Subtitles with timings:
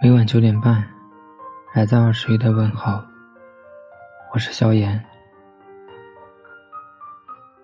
[0.00, 0.88] 每晚九点半，
[1.74, 3.02] 来自二十一的问候。
[4.32, 5.04] 我是萧炎。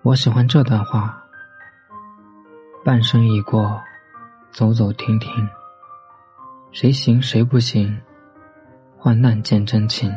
[0.03, 1.17] 我喜欢这段话：
[2.85, 3.81] 半生已过，
[4.51, 5.49] 走走停停，
[6.73, 7.96] 谁行谁不行？
[8.98, 10.12] 患难见真情。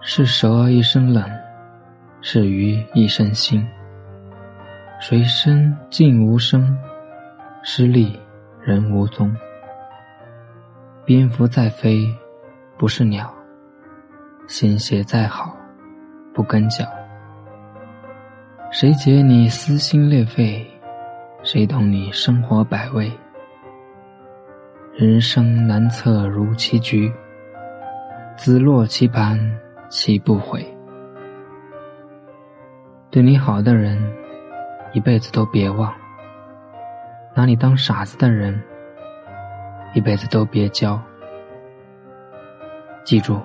[0.00, 1.28] 是蛇一身冷，
[2.20, 3.66] 是鱼一身腥。
[5.00, 6.78] 水深静无声，
[7.64, 8.16] 失利
[8.60, 9.36] 人无踪。
[11.06, 12.12] 蝙蝠再飞，
[12.76, 13.28] 不是鸟；
[14.48, 15.56] 新鞋再好，
[16.34, 16.84] 不跟脚。
[18.72, 20.66] 谁解你撕心裂肺？
[21.44, 23.08] 谁懂你生活百味？
[24.96, 27.08] 人生难测如棋局，
[28.36, 29.38] 子落棋盘
[29.88, 30.66] 棋不悔。
[33.12, 33.96] 对你好的人，
[34.92, 35.88] 一辈子都别忘；
[37.32, 38.60] 拿你当傻子的人。
[39.96, 41.00] 一辈子都别交。
[43.02, 43.40] 记住，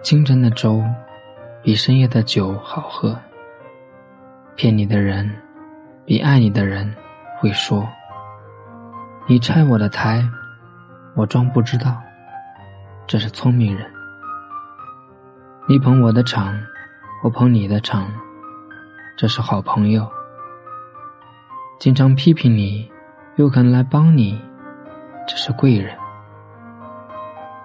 [0.00, 0.82] 清晨的粥
[1.62, 3.14] 比深夜的酒好喝。
[4.54, 5.30] 骗你的人，
[6.06, 6.90] 比爱你的人
[7.38, 7.86] 会说。
[9.26, 10.26] 你拆我的台，
[11.14, 12.00] 我装不知道，
[13.06, 13.86] 这是聪明人。
[15.68, 16.58] 你捧我的场，
[17.22, 18.10] 我捧你的场，
[19.18, 20.10] 这是好朋友。
[21.78, 22.90] 经常批评你，
[23.34, 24.40] 又肯来帮你。
[25.26, 25.96] 这是贵人，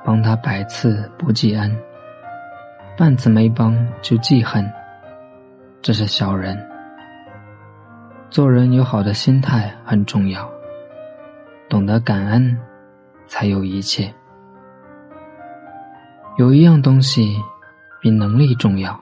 [0.04, 1.78] 帮他百次不记恩，
[2.98, 4.68] 半次没帮就记恨。
[5.82, 6.58] 这是小人。
[8.30, 10.50] 做人有好的心态很重要，
[11.70, 12.58] 懂得感恩，
[13.28, 14.12] 才有一切。
[16.38, 17.38] 有一样东西
[18.00, 19.00] 比能力重要，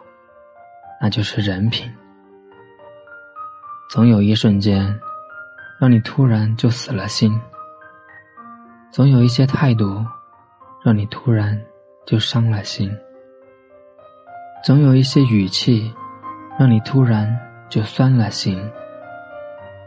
[0.99, 1.89] 那就是人品。
[3.89, 4.99] 总有一瞬间，
[5.79, 7.39] 让你突然就死了心。
[8.91, 10.03] 总有一些态度，
[10.83, 11.59] 让你突然
[12.05, 12.89] 就伤了心；
[14.63, 15.93] 总有一些语气，
[16.57, 17.39] 让你突然
[17.69, 18.57] 就酸了心；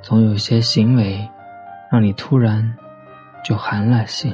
[0.03, 1.29] 总有一些行为，
[1.91, 2.77] 让你突然
[3.45, 4.33] 就寒了心；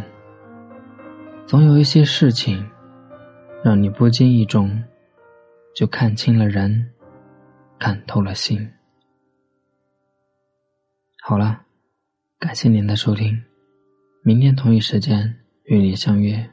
[1.47, 2.69] 总有一些事情，
[3.65, 4.85] 让你不经意中
[5.75, 6.93] 就看清了人，
[7.79, 8.71] 看透了心。
[11.23, 11.63] 好了，
[12.39, 13.43] 感谢您的收听。
[14.29, 16.51] 明天同一时间与你相约。